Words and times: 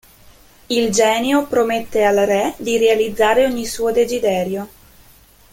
Il 0.65 0.89
genio 0.99 1.45
promette 1.45 2.03
al 2.03 2.15
re 2.25 2.55
di 2.57 2.75
realizzare 2.79 3.45
ogni 3.45 3.67
suo 3.67 3.91
desiderio. 3.91 4.67